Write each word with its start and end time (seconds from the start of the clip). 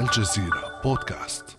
الجزيرة 0.00 0.80
بودكاست. 0.84 1.58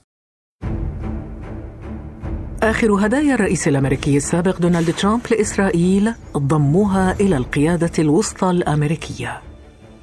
آخر 2.64 3.06
هدايا 3.06 3.34
الرئيس 3.36 3.68
الأمريكي 3.68 4.18
السابق 4.18 4.58
دونالد 4.60 4.94
ترامب 4.94 5.22
لإسرائيل 5.32 6.14
ضموها 6.38 7.12
إلى 7.12 7.38
القيادة 7.38 7.92
الوسطى 8.00 8.50
الأمريكية. 8.50 9.42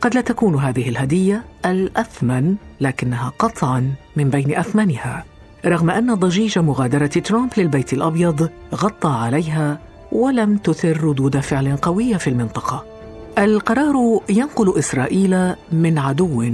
قد 0.00 0.14
لا 0.14 0.20
تكون 0.20 0.54
هذه 0.54 0.88
الهدية 0.88 1.44
الأثمن 1.66 2.56
لكنها 2.80 3.32
قطعا 3.38 3.94
من 4.16 4.30
بين 4.30 4.56
أثمنها. 4.56 5.24
رغم 5.66 5.90
أن 5.90 6.14
ضجيج 6.14 6.58
مغادرة 6.58 7.06
ترامب 7.06 7.50
للبيت 7.56 7.92
الأبيض 7.92 8.50
غطى 8.74 9.08
عليها 9.08 9.78
ولم 10.12 10.56
تثر 10.56 11.04
ردود 11.04 11.40
فعل 11.40 11.76
قوية 11.76 12.16
في 12.16 12.30
المنطقة. 12.30 12.84
القرار 13.38 14.20
ينقل 14.28 14.78
إسرائيل 14.78 15.54
من 15.72 15.98
عدو 15.98 16.44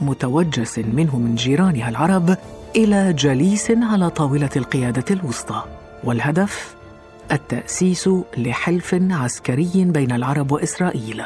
متوجس 0.00 0.78
منه 0.78 1.18
من 1.18 1.34
جيرانها 1.34 1.88
العرب 1.88 2.36
إلى 2.76 3.12
جليس 3.12 3.70
على 3.70 4.10
طاولة 4.10 4.50
القيادة 4.56 5.04
الوسطى. 5.10 5.62
والهدف؟ 6.04 6.74
التأسيس 7.32 8.10
لحلف 8.36 8.96
عسكري 9.10 9.70
بين 9.74 10.12
العرب 10.12 10.52
وإسرائيل. 10.52 11.22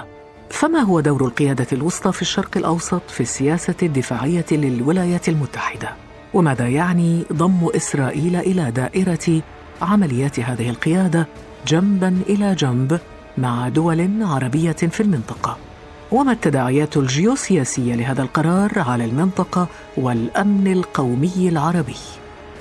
فما 0.51 0.79
هو 0.79 1.01
دور 1.01 1.25
القيادة 1.25 1.67
الوسطى 1.73 2.13
في 2.13 2.23
الشرق 2.23 2.57
الأوسط 2.57 3.03
في 3.09 3.21
السياسة 3.21 3.75
الدفاعية 3.83 4.47
للولايات 4.53 5.29
المتحدة؟ 5.29 5.89
وماذا 6.35 6.69
يعني 6.69 7.25
ضم 7.33 7.69
إسرائيل 7.77 8.37
إلى 8.37 8.71
دائرة 8.71 9.43
عمليات 9.83 10.41
هذه 10.41 10.71
القيادة 10.71 11.27
جنبا 11.67 12.21
إلى 12.29 12.55
جنب 12.55 13.01
مع 13.39 13.69
دول 13.69 14.23
عربية 14.23 14.73
في 14.73 15.01
المنطقة؟ 15.01 15.70
وما 16.13 16.33
التداعيات 16.33 16.97
الجيوسياسية 16.97 17.95
لهذا 17.95 18.23
القرار 18.23 18.79
على 18.79 19.05
المنطقة 19.05 19.69
والأمن 19.97 20.73
القومي 20.73 21.49
العربي؟ 21.49 21.97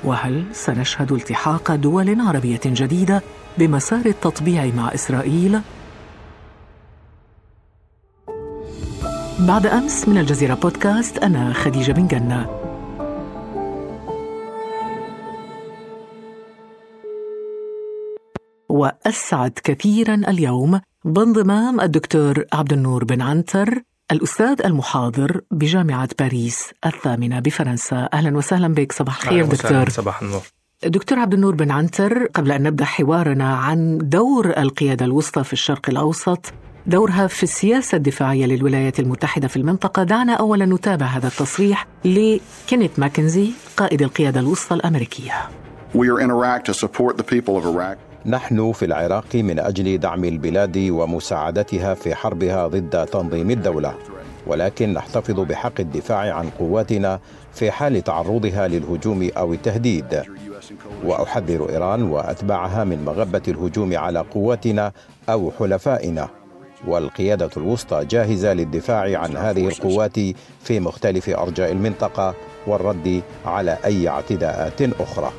وهل 0.04 0.46
سنشهد 0.52 1.12
التحاق 1.12 1.76
دول 1.76 2.22
عربية 2.22 2.60
جديدة 2.66 3.22
بمسار 3.58 4.06
التطبيع 4.06 4.66
مع 4.66 4.94
إسرائيل؟ 4.94 5.62
بعد 9.40 9.66
أمس 9.66 10.08
من 10.08 10.18
الجزيرة 10.18 10.54
بودكاست 10.54 11.18
أنا 11.18 11.54
خديجة 11.54 11.92
بن 11.92 12.08
جنة. 12.08 12.50
وأسعد 18.70 19.60
كثيرا 19.64 20.16
اليوم 20.16 20.82
بانضمام 21.06 21.82
الدكتور 21.82 22.46
عبد 22.54 22.74
النور 22.74 23.04
بن 23.04 23.22
عنتر 23.22 23.84
الأستاذ 24.12 24.62
المحاضر 24.66 25.42
بجامعة 25.52 26.10
باريس 26.20 26.72
الثامنة 26.86 27.40
بفرنسا. 27.40 28.10
أهلا 28.14 28.38
وسهلا 28.38 28.68
بك 28.68 28.92
صباح 28.92 29.24
الخير 29.24 29.46
دكتور. 29.46 29.90
صباح 29.90 30.22
النور. 30.22 30.42
دكتور 30.86 31.20
عبد 31.20 31.34
النور 31.34 31.56
بن 31.56 31.72
عنتر 31.72 32.26
قبل 32.26 32.52
أن 32.52 32.64
نبدأ 32.64 32.86
حوارنا 32.86 33.56
عن 33.56 33.98
دور 33.98 34.58
القيادة 34.58 35.06
الوسطى 35.06 35.44
في 35.44 35.54
الشرق 35.54 35.90
الأوسط 35.90 36.54
دورها 36.88 37.28
في 37.28 37.44
السياسة 37.44 37.96
الدفاعية 37.96 38.46
للولايات 38.46 39.00
المتحدة 39.00 39.48
في 39.48 39.58
المنطقة. 39.58 40.04
دعنا 40.04 40.34
أولا 40.34 40.66
نتابع 40.66 41.06
هذا 41.06 41.28
التصريح 41.28 41.88
لكينيت 42.06 43.00
ماكنزي 43.00 43.52
قائد 43.78 44.02
القيادة 44.02 44.40
الوسطى 44.40 44.76
الأمريكية. 44.76 45.34
We 45.94 46.08
are 46.10 46.20
in 46.20 46.30
Iraq 46.30 46.66
to 46.66 46.74
support 46.74 47.18
the 47.18 47.24
people 47.24 47.58
of 47.58 47.66
Iraq. 47.66 48.09
نحن 48.26 48.72
في 48.72 48.86
العراق 48.86 49.36
من 49.36 49.60
أجل 49.60 49.98
دعم 49.98 50.24
البلاد 50.26 50.78
ومساعدتها 50.78 51.94
في 51.94 52.16
حربها 52.16 52.68
ضد 52.68 53.06
تنظيم 53.06 53.52
الدولة. 53.52 53.94
ولكن 54.48 54.94
نحتفظ 54.94 55.40
بحق 55.40 55.80
الدفاع 55.80 56.34
عن 56.34 56.50
قواتنا 56.50 57.20
في 57.54 57.72
حال 57.72 58.04
تعرضها 58.04 58.68
للهجوم 58.68 59.30
أو 59.38 59.54
التهديد. 59.54 60.24
وأحذر 61.06 61.70
إيران 61.70 62.04
وأتباعها 62.04 62.84
من 62.84 63.06
مغبة 63.06 63.42
الهجوم 63.48 63.98
على 63.98 64.20
قواتنا 64.20 64.92
أو 65.30 65.52
حلفائنا. 65.60 66.28
والقيادة 66.88 67.50
الوسطى 67.58 68.06
جاهزة 68.06 68.54
للدفاع 68.54 69.20
عن 69.20 69.38
هذه 69.38 69.68
القوات 69.68 70.20
في 70.64 70.80
مختلف 70.80 71.30
أرجاء 71.30 71.72
المنطقة 71.72 72.36
والرد 72.68 73.22
على 73.46 73.78
أي 73.86 74.08
اعتداءات 74.10 74.82
أخرى. 74.82 75.32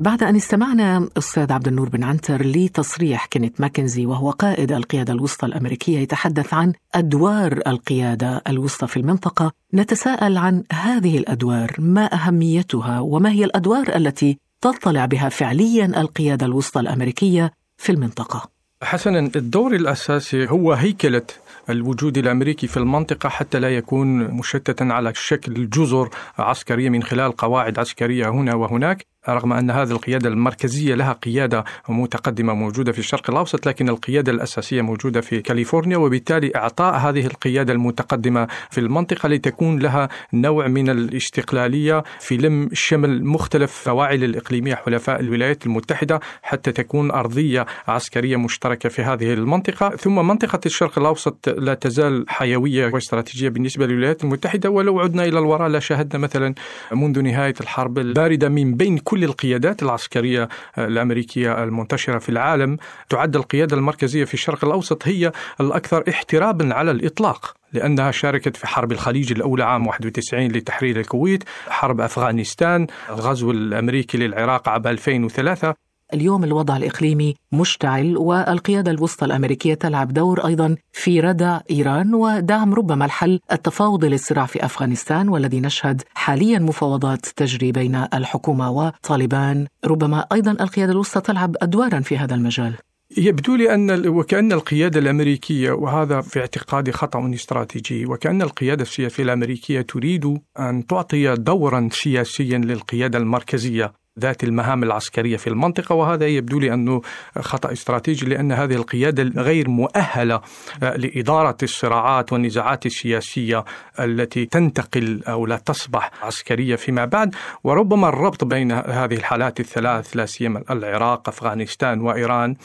بعد 0.00 0.22
أن 0.22 0.36
استمعنا 0.36 1.08
أستاذ 1.18 1.52
عبد 1.52 1.68
النور 1.68 1.88
بن 1.88 2.04
عنتر 2.04 2.46
لتصريح 2.46 3.26
كينيت 3.26 3.60
ماكنزي 3.60 4.06
وهو 4.06 4.30
قائد 4.30 4.72
القيادة 4.72 5.12
الوسطى 5.12 5.46
الأمريكية 5.46 5.98
يتحدث 5.98 6.54
عن 6.54 6.72
أدوار 6.94 7.60
القيادة 7.66 8.42
الوسطى 8.48 8.86
في 8.86 8.96
المنطقة 8.96 9.52
نتساءل 9.74 10.36
عن 10.36 10.62
هذه 10.72 11.18
الأدوار 11.18 11.74
ما 11.78 12.14
أهميتها 12.14 13.00
وما 13.00 13.30
هي 13.30 13.44
الأدوار 13.44 13.96
التي 13.96 14.38
تطلع 14.60 15.06
بها 15.06 15.28
فعليا 15.28 16.00
القيادة 16.00 16.46
الوسطى 16.46 16.80
الأمريكية 16.80 17.52
في 17.76 17.92
المنطقة؟ 17.92 18.56
حسنا 18.82 19.30
الدور 19.36 19.74
الأساسي 19.74 20.46
هو 20.50 20.72
هيكلة 20.72 21.22
الوجود 21.70 22.18
الأمريكي 22.18 22.66
في 22.66 22.76
المنطقة 22.76 23.28
حتى 23.28 23.58
لا 23.58 23.76
يكون 23.76 24.18
مشتتا 24.18 24.84
على 24.84 25.12
شكل 25.14 25.70
جزر 25.70 26.10
عسكرية 26.38 26.88
من 26.88 27.02
خلال 27.02 27.32
قواعد 27.32 27.78
عسكرية 27.78 28.28
هنا 28.28 28.54
وهناك. 28.54 29.06
رغم 29.28 29.52
أن 29.52 29.70
هذه 29.70 29.90
القيادة 29.90 30.28
المركزية 30.28 30.94
لها 30.94 31.12
قيادة 31.12 31.64
متقدمة 31.88 32.54
موجودة 32.54 32.92
في 32.92 32.98
الشرق 32.98 33.30
الأوسط 33.30 33.66
لكن 33.66 33.88
القيادة 33.88 34.32
الأساسية 34.32 34.82
موجودة 34.82 35.20
في 35.20 35.40
كاليفورنيا 35.40 35.96
وبالتالي 35.96 36.52
إعطاء 36.56 36.94
هذه 36.94 37.26
القيادة 37.26 37.72
المتقدمة 37.72 38.48
في 38.70 38.80
المنطقة 38.80 39.28
لتكون 39.28 39.78
لها 39.78 40.08
نوع 40.32 40.68
من 40.68 40.90
الاستقلالية 40.90 42.02
في 42.20 42.36
لم 42.36 42.68
شمل 42.72 43.24
مختلف 43.24 43.72
فواعل 43.72 44.24
الإقليمية 44.24 44.74
حلفاء 44.74 45.20
الولايات 45.20 45.66
المتحدة 45.66 46.20
حتى 46.42 46.72
تكون 46.72 47.10
أرضية 47.10 47.66
عسكرية 47.88 48.36
مشتركة 48.36 48.88
في 48.88 49.02
هذه 49.02 49.32
المنطقة. 49.32 49.90
ثم 49.96 50.26
منطقة 50.28 50.60
الشرق 50.66 50.98
الأوسط 50.98 51.48
لا 51.48 51.74
تزال 51.74 52.24
حيوية 52.28 52.90
واستراتيجية 52.94 53.48
بالنسبة 53.48 53.86
للولايات 53.86 54.24
المتحدة 54.24 54.70
ولو 54.70 55.00
عدنا 55.00 55.24
إلى 55.24 55.38
الوراء 55.38 55.68
لا 55.68 55.78
شاهدنا 55.78 56.18
مثلا 56.22 56.54
منذ 56.92 57.20
نهاية 57.22 57.54
الحرب 57.60 57.98
الباردة 57.98 58.48
من 58.48 58.74
بين 58.74 58.98
كل 58.98 59.15
كل 59.16 59.24
القيادات 59.24 59.82
العسكرية 59.82 60.48
الأمريكية 60.78 61.62
المنتشرة 61.64 62.18
في 62.18 62.28
العالم 62.28 62.76
تعد 63.08 63.36
القيادة 63.36 63.76
المركزية 63.76 64.24
في 64.24 64.34
الشرق 64.34 64.64
الأوسط 64.64 65.08
هي 65.08 65.32
الأكثر 65.60 66.04
احترابا 66.08 66.74
على 66.74 66.90
الإطلاق 66.90 67.54
لأنها 67.72 68.10
شاركت 68.10 68.56
في 68.56 68.66
حرب 68.66 68.92
الخليج 68.92 69.32
الأولى 69.32 69.64
عام 69.64 69.86
91 69.86 70.46
لتحرير 70.46 71.00
الكويت 71.00 71.44
حرب 71.68 72.00
أفغانستان 72.00 72.86
الغزو 73.08 73.50
الأمريكي 73.50 74.18
للعراق 74.18 74.68
عام 74.68 74.86
2003 74.86 75.85
اليوم 76.14 76.44
الوضع 76.44 76.76
الإقليمي 76.76 77.34
مشتعل 77.52 78.16
والقيادة 78.16 78.90
الوسطى 78.90 79.24
الأمريكية 79.24 79.74
تلعب 79.74 80.12
دور 80.12 80.46
أيضا 80.46 80.76
في 80.92 81.20
ردع 81.20 81.60
إيران 81.70 82.14
ودعم 82.14 82.74
ربما 82.74 83.04
الحل 83.04 83.40
التفاوضي 83.52 84.08
للصراع 84.08 84.46
في 84.46 84.64
أفغانستان 84.64 85.28
والذي 85.28 85.60
نشهد 85.60 86.02
حاليا 86.14 86.58
مفاوضات 86.58 87.26
تجري 87.26 87.72
بين 87.72 87.94
الحكومة 88.14 88.70
وطالبان. 88.70 89.66
ربما 89.84 90.26
أيضا 90.32 90.50
القيادة 90.50 90.92
الوسطى 90.92 91.20
تلعب 91.20 91.56
أدوارا 91.62 92.00
في 92.00 92.18
هذا 92.18 92.34
المجال. 92.34 92.74
يبدو 93.16 93.56
لي 93.56 93.74
أن 93.74 94.08
وكأن 94.08 94.52
القيادة 94.52 95.00
الأمريكية 95.00 95.72
وهذا 95.72 96.20
في 96.20 96.40
اعتقادي 96.40 96.92
خطأ 96.92 97.30
استراتيجي 97.34 98.06
وكأن 98.06 98.42
القيادة 98.42 98.82
السياسية 98.82 99.22
الأمريكية 99.22 99.80
تريد 99.80 100.38
أن 100.58 100.86
تعطي 100.86 101.34
دورا 101.34 101.88
سياسيا 101.92 102.58
للقيادة 102.58 103.18
المركزية. 103.18 103.92
ذات 104.20 104.44
المهام 104.44 104.82
العسكرية 104.82 105.36
في 105.36 105.46
المنطقة 105.46 105.94
وهذا 105.94 106.26
يبدو 106.26 106.58
لي 106.58 106.74
أنه 106.74 107.02
خطأ 107.40 107.72
استراتيجي 107.72 108.26
لأن 108.26 108.52
هذه 108.52 108.74
القيادة 108.74 109.42
غير 109.42 109.68
مؤهلة 109.68 110.40
آه، 110.82 110.96
لإدارة 110.96 111.56
الصراعات 111.62 112.32
والنزاعات 112.32 112.86
السياسية 112.86 113.64
التي 114.00 114.46
تنتقل 114.46 115.22
أو 115.28 115.46
لا 115.46 115.56
تصبح 115.56 116.10
عسكرية 116.22 116.76
فيما 116.76 117.04
بعد. 117.04 117.34
وربما 117.64 118.08
الربط 118.08 118.44
بين 118.44 118.72
هذه 118.72 119.14
الحالات 119.14 119.60
الثلاث 119.60 120.16
لا 120.16 120.26
سيما 120.26 120.62
العراق 120.70 121.28
أفغانستان 121.28 122.00
وإيران 122.00 122.56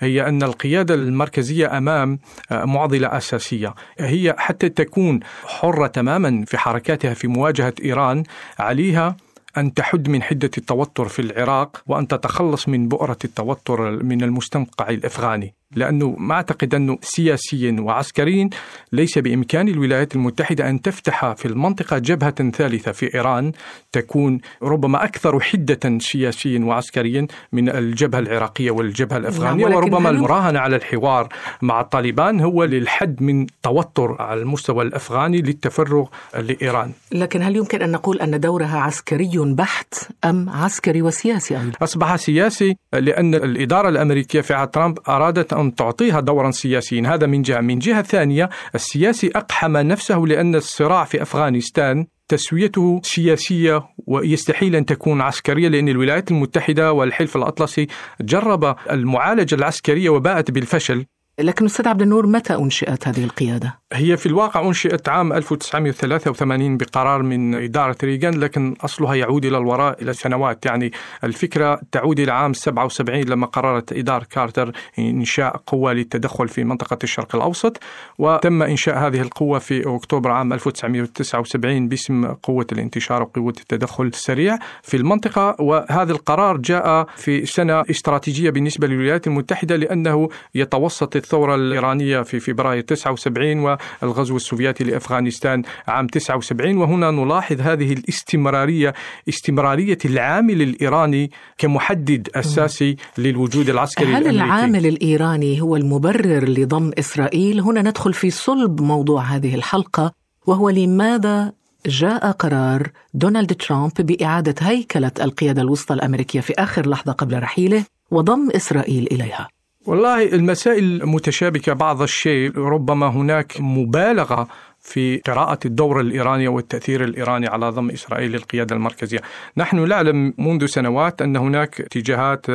هي 0.00 0.28
أن 0.28 0.42
القيادة 0.42 0.94
المركزية 0.94 1.78
أمام 1.78 2.18
آه، 2.50 2.64
معضلة 2.64 3.16
أساسية. 3.16 3.74
هي 3.98 4.34
حتى 4.38 4.68
تكون 4.68 5.20
حرة 5.44 5.86
تماما 5.86 6.44
في 6.46 6.58
حركاتها 6.58 7.14
في 7.14 7.28
مواجهة 7.28 7.74
إيران 7.84 8.22
عليها 8.58 9.16
أن 9.58 9.74
تحد 9.74 10.08
من 10.08 10.22
حدة 10.22 10.50
التوتر 10.58 11.08
في 11.08 11.22
العراق 11.22 11.82
وأن 11.86 12.08
تتخلص 12.08 12.68
من 12.68 12.88
بؤرة 12.88 13.18
التوتر 13.24 14.04
من 14.04 14.22
المستنقع 14.22 14.88
الأفغاني. 14.88 15.54
لأنه 15.76 16.16
ما 16.18 16.34
أعتقد 16.34 16.74
أنه 16.74 16.98
سياسيا 17.02 17.76
وعسكريا 17.80 18.48
ليس 18.92 19.18
بإمكان 19.18 19.68
الولايات 19.68 20.14
المتحدة 20.14 20.70
أن 20.70 20.82
تفتح 20.82 21.32
في 21.32 21.48
المنطقة 21.48 21.98
جبهة 21.98 22.50
ثالثة 22.50 22.92
في 22.92 23.14
إيران. 23.14 23.52
تكون 23.92 24.40
ربما 24.62 25.04
أكثر 25.04 25.40
حدة 25.40 25.98
سياسيا 25.98 26.60
وعسكريا 26.64 27.26
من 27.52 27.68
الجبهة 27.68 28.18
العراقية 28.18 28.70
والجبهة 28.70 29.16
الأفغانية. 29.16 29.64
نعم 29.64 29.74
وربما 29.74 30.10
المراهنة 30.10 30.58
على 30.58 30.76
الحوار 30.76 31.28
مع 31.62 31.80
الطالبان 31.80 32.40
هو 32.40 32.64
للحد 32.64 33.22
من 33.22 33.46
توتر 33.62 34.16
على 34.22 34.40
المستوى 34.40 34.84
الأفغاني 34.84 35.42
للتفرغ 35.42 36.06
لإيران. 36.34 36.92
لكن 37.12 37.42
هل 37.42 37.56
يمكن 37.56 37.82
أن 37.82 37.90
نقول 37.90 38.20
أن 38.20 38.40
دورها 38.40 38.78
عسكري 38.78 39.30
بحت 39.36 39.94
أم 40.24 40.50
عسكري 40.50 41.02
وسياسي 41.02 41.56
أيضا؟ 41.58 41.72
أصبح 41.82 42.16
سياسي 42.16 42.76
لأن 42.92 43.34
الإدارة 43.34 43.88
الأمريكية 43.88 44.40
في 44.40 44.54
عهد 44.54 44.68
ترامب 44.68 44.98
أرادت 45.08 45.52
أن 45.52 45.65
تعطيها 45.70 46.20
دورا 46.20 46.50
سياسيا 46.50 47.02
هذا 47.06 47.26
من 47.26 47.42
جهة. 47.42 47.60
من 47.60 47.78
جهة 47.78 48.02
ثانية 48.02 48.48
السياسي 48.74 49.30
أقحم 49.34 49.76
نفسه 49.76 50.18
لأن 50.18 50.54
الصراع 50.54 51.04
في 51.04 51.22
أفغانستان 51.22 52.06
تسويته 52.28 53.00
سياسية 53.02 53.82
ويستحيل 54.06 54.76
أن 54.76 54.86
تكون 54.86 55.20
عسكرية 55.20 55.68
لأن 55.68 55.88
الولايات 55.88 56.30
المتحدة 56.30 56.92
والحلف 56.92 57.36
الأطلسي 57.36 57.86
جرب 58.20 58.76
المعالجة 58.90 59.54
العسكرية 59.54 60.10
وباءت 60.10 60.50
بالفشل. 60.50 61.04
لكن 61.40 61.64
أستاذ 61.64 61.88
عبد 61.88 62.02
النور 62.02 62.26
متى 62.26 62.54
أنشئت 62.54 63.08
هذه 63.08 63.24
القيادة؟ 63.24 63.78
هي 63.92 64.16
في 64.16 64.26
الواقع 64.26 64.68
أنشئت 64.68 65.08
عام 65.08 65.32
1983 65.32 66.76
بقرار 66.76 67.22
من 67.22 67.54
إدارة 67.54 67.96
ريغان 68.04 68.40
لكن 68.40 68.74
أصلها 68.80 69.14
يعود 69.14 69.44
إلى 69.44 69.58
الوراء 69.58 70.02
إلى 70.02 70.12
سنوات. 70.12 70.66
يعني 70.66 70.92
الفكرة 71.24 71.80
تعود 71.92 72.20
إلى 72.20 72.32
عام 72.32 72.52
77 72.52 73.20
لما 73.20 73.46
قررت 73.46 73.92
إدارة 73.92 74.26
كارتر 74.30 74.72
إنشاء 74.98 75.56
قوة 75.66 75.92
للتدخل 75.92 76.48
في 76.48 76.64
منطقة 76.64 76.98
الشرق 77.04 77.36
الأوسط 77.36 77.78
وتم 78.18 78.62
إنشاء 78.62 78.98
هذه 78.98 79.20
القوة 79.20 79.58
في 79.58 79.96
أكتوبر 79.96 80.30
عام 80.30 80.52
1979 80.52 81.88
باسم 81.88 82.26
قوة 82.26 82.66
الانتشار 82.72 83.22
وقوة 83.22 83.54
التدخل 83.60 84.04
السريع 84.04 84.58
في 84.82 84.96
المنطقة. 84.96 85.56
وهذا 85.58 86.12
القرار 86.12 86.56
جاء 86.56 87.06
في 87.16 87.46
سنة 87.46 87.80
استراتيجية 87.90 88.50
بالنسبة 88.50 88.86
للولايات 88.86 89.26
المتحدة 89.26 89.76
لأنه 89.76 90.28
يتوسط 90.54 91.16
الثورة 91.16 91.54
الإيرانية 91.54 92.22
في 92.22 92.40
فبراير 92.40 92.80
79 92.80 93.75
والغزو 94.02 94.36
السوفيتي 94.36 94.84
لأفغانستان 94.84 95.62
عام 95.88 96.06
79 96.06 96.76
وهنا 96.76 97.10
نلاحظ 97.10 97.60
هذه 97.60 97.92
الاستمرارية 97.92 98.94
استمرارية 99.28 99.98
العامل 100.04 100.62
الإيراني 100.62 101.30
كمحدد 101.58 102.28
أساسي 102.34 102.96
للوجود 103.18 103.68
العسكري 103.68 104.06
هل 104.06 104.16
الأمريكي. 104.16 104.36
العامل 104.36 104.86
الإيراني 104.86 105.60
هو 105.60 105.76
المبرر 105.76 106.48
لضم 106.48 106.90
إسرائيل؟ 106.98 107.60
هنا 107.60 107.82
ندخل 107.82 108.14
في 108.14 108.30
صلب 108.30 108.80
موضوع 108.82 109.22
هذه 109.22 109.54
الحلقة 109.54 110.12
وهو 110.46 110.70
لماذا 110.70 111.52
جاء 111.86 112.30
قرار 112.30 112.90
دونالد 113.14 113.54
ترامب 113.54 113.92
بإعادة 113.98 114.54
هيكلة 114.60 115.12
القيادة 115.20 115.62
الوسطى 115.62 115.94
الأمريكية 115.94 116.40
في 116.40 116.52
آخر 116.58 116.88
لحظة 116.88 117.12
قبل 117.12 117.38
رحيله 117.42 117.84
وضم 118.10 118.50
إسرائيل 118.50 119.08
إليها 119.12 119.48
والله 119.86 120.24
المسائل 120.24 121.06
متشابكة 121.06 121.72
بعض 121.72 122.02
الشيء 122.02 122.58
ربما 122.58 123.06
هناك 123.06 123.52
مبالغة 123.60 124.48
في 124.80 125.18
قراءة 125.18 125.58
الدور 125.64 126.00
الإيراني 126.00 126.48
والتأثير 126.48 127.04
الإيراني 127.04 127.46
على 127.46 127.68
ضم 127.68 127.90
إسرائيل 127.90 128.32
للقيادة 128.32 128.76
المركزية. 128.76 129.18
نحن 129.56 129.88
نعلم 129.88 130.34
منذ 130.38 130.66
سنوات 130.66 131.22
أن 131.22 131.36
هناك 131.36 131.80
اتجاهات 131.80 132.46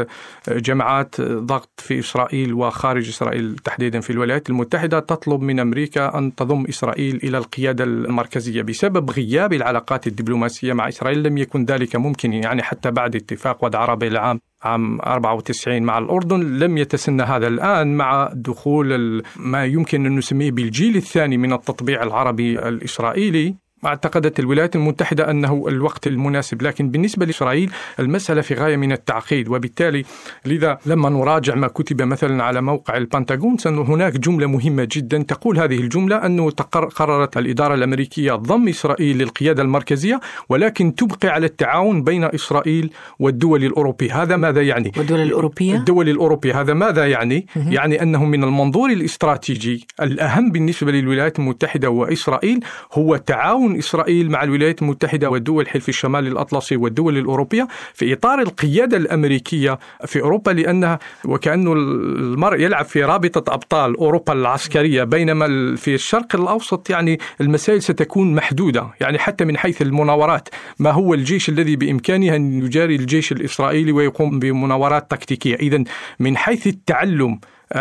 جماعات 0.50 1.22
ضغط 1.22 1.70
في 1.78 2.00
إسرائيل 2.00 2.54
وخارج 2.54 3.08
إسرائيل 3.08 3.56
تحديدا 3.56 4.00
في 4.00 4.10
الولايات 4.10 4.50
المتحدة 4.50 5.00
تطلب 5.00 5.42
من 5.42 5.60
أمريكا 5.60 6.18
أن 6.18 6.36
تضم 6.36 6.66
إسرائيل 6.70 7.20
إلى 7.24 7.38
القيادة 7.38 7.84
المركزية 7.84 8.62
بسبب 8.62 9.12
غياب 9.12 9.54
العلاقات 9.54 10.08
الدبلوماسية 10.08 10.74
مع 10.74 10.88
إسرائيل. 10.88 11.24
لم 11.24 11.38
يكن 11.38 11.66
ذلك 11.66 11.96
ممكن 11.96 12.34
يعني 12.34 12.64
حتى 12.64 12.92
بعد 12.92 13.16
اتفاق 13.16 13.64
ودع 13.64 13.80
عربي 13.80 14.08
العام. 14.08 14.51
عام 14.64 15.02
94 15.02 15.84
مع 15.84 15.98
الأردن 15.98 16.60
لم 16.60 16.78
يتسنى 16.78 17.24
هذا 17.24 17.48
الآن 17.48 17.98
مع 17.98 18.30
دخول 18.34 19.24
ما 19.36 19.66
يمكن 19.66 20.06
أن 20.06 20.16
نسميه 20.16 20.52
بالجيل 20.52 20.96
الثاني 20.96 21.38
من 21.38 21.54
التطبيع 21.54 22.04
العربي 22.04 22.60
الإسرائيلي. 22.60 23.56
اعتقدت 23.86 24.40
الولايات 24.40 24.76
المتحدة 24.76 25.32
أنه 25.32 25.66
الوقت 25.68 26.08
المناسب 26.08 26.62
لكن 26.62 26.90
بالنسبة 26.90 27.26
لإسرائيل 27.26 27.72
المسألة 28.00 28.42
في 28.42 28.54
غاية 28.54 28.78
من 28.78 28.92
التعقيد 28.92 29.50
وبالتالي 29.50 30.06
لذا 30.46 30.78
لما 30.86 31.10
نراجع 31.10 31.56
ما 31.56 31.68
كتب 31.68 32.02
مثلا 32.02 32.44
على 32.44 32.62
موقع 32.62 32.98
البنتاغون 32.98 33.58
هناك 33.66 34.18
جملة 34.18 34.48
مهمة 34.48 34.88
جدا 34.92 35.18
تقول 35.18 35.60
هذه 35.60 35.78
الجملة 35.78 36.26
أنه 36.26 36.50
قررت 36.96 37.38
الإدارة 37.38 37.74
الأمريكية 37.74 38.34
ضم 38.34 38.68
إسرائيل 38.68 39.18
للقيادة 39.18 39.62
المركزية 39.62 40.20
ولكن 40.50 40.96
تبقي 40.96 41.28
على 41.28 41.46
التعاون 41.46 42.04
بين 42.04 42.24
إسرائيل 42.24 42.94
والدول 43.20 43.64
الأوروبية 43.64 44.22
هذا 44.24 44.36
ماذا 44.36 44.62
يعني؟ 44.62 44.92
والدول 44.98 45.20
الأوروبية؟ 45.20 45.76
الدول 45.76 46.10
الأوروبية 46.10 46.62
هذا 46.62 46.74
ماذا 46.74 47.08
يعني؟ 47.08 47.46
يعني 47.56 48.02
أنه 48.02 48.26
من 48.26 48.44
المنظور 48.44 48.90
الاستراتيجي 48.90 49.88
الأهم 50.02 50.52
بالنسبة 50.52 50.92
للولايات 50.92 51.40
المتحدة 51.40 51.90
وإسرائيل 51.90 52.60
هو 52.94 53.18
تعاون 53.18 53.71
إسرائيل 53.80 54.32
مع 54.32 54.44
الولايات 54.44 54.82
المتحدة 54.82 55.30
ودول 55.30 55.70
حلف 55.70 55.90
الشمال 55.90 56.28
الأطلسي 56.28 56.76
والدول 56.76 57.18
الأوروبية 57.18 57.68
في 57.94 58.14
إطار 58.14 58.40
القيادة 58.40 58.98
الأمريكية 58.98 59.80
في 60.06 60.22
أوروبا 60.22 60.52
لأنها 60.52 61.00
وكأنه 61.26 61.74
المرء 61.74 62.60
يلعب 62.60 62.86
في 62.86 63.04
رابطة 63.04 63.54
أبطال 63.54 63.98
أوروبا 63.98 64.34
العسكرية 64.34 65.04
بينما 65.04 65.76
في 65.76 65.94
الشرق 65.94 66.36
الأوسط 66.36 66.90
يعني 66.90 67.20
المسائل 67.42 67.82
ستكون 67.82 68.36
محدودة 68.36 68.88
يعني 69.02 69.20
حتى 69.20 69.46
من 69.46 69.58
حيث 69.58 69.82
المناورات. 69.82 70.50
ما 70.80 70.92
هو 70.92 71.14
الجيش 71.14 71.50
الذي 71.50 71.76
بإمكانه 71.76 72.36
أن 72.36 72.64
يجاري 72.64 72.96
الجيش 72.96 73.32
الإسرائيلي 73.32 73.92
ويقوم 73.92 74.40
بمناورات 74.40 75.12
تكتيكية؟ 75.12 75.56
إذا 75.56 75.84
من 76.20 76.38
حيث 76.38 76.68
التعلم 76.68 77.40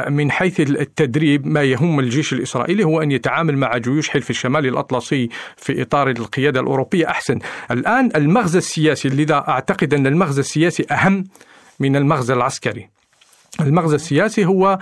من 0.08 0.30
حيث 0.30 0.60
التدريب 0.60 1.46
ما 1.46 1.62
يهم 1.62 2.00
الجيش 2.00 2.32
الإسرائيلي 2.32 2.84
هو 2.84 3.02
أن 3.02 3.12
يتعامل 3.12 3.56
مع 3.56 3.76
جيوش 3.76 4.08
حلف 4.08 4.30
الشمال 4.30 4.66
الأطلسي 4.66 5.28
في 5.56 5.82
إطار 5.82 6.10
القيادة 6.10 6.60
الأوروبية. 6.60 7.10
أحسن. 7.10 7.38
الآن 7.70 8.10
المغزى 8.16 8.58
السياسي 8.58 9.08
لذا 9.08 9.44
أعتقد 9.48 9.94
أن 9.94 10.06
المغزى 10.06 10.40
السياسي 10.40 10.86
أهم 10.90 11.24
من 11.80 11.96
المغزى 11.96 12.32
العسكري. 12.34 12.90
المغزى 13.60 13.96
السياسي 13.96 14.44
هو 14.44 14.78